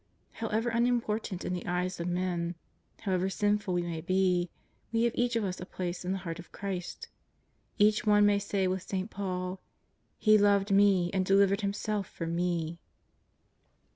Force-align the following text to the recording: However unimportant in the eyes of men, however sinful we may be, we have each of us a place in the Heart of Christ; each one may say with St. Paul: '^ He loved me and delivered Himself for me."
However 0.31 0.69
unimportant 0.69 1.45
in 1.45 1.53
the 1.53 1.67
eyes 1.67 1.99
of 1.99 2.07
men, 2.07 2.55
however 3.01 3.29
sinful 3.29 3.71
we 3.75 3.83
may 3.83 4.01
be, 4.01 4.49
we 4.91 5.03
have 5.03 5.13
each 5.15 5.35
of 5.35 5.43
us 5.43 5.59
a 5.61 5.65
place 5.67 6.03
in 6.03 6.11
the 6.11 6.17
Heart 6.17 6.39
of 6.39 6.51
Christ; 6.51 7.07
each 7.77 8.03
one 8.03 8.25
may 8.25 8.39
say 8.39 8.65
with 8.65 8.81
St. 8.81 9.11
Paul: 9.11 9.57
'^ 9.57 9.59
He 10.17 10.39
loved 10.39 10.71
me 10.71 11.11
and 11.13 11.23
delivered 11.23 11.61
Himself 11.61 12.07
for 12.09 12.25
me." 12.25 12.79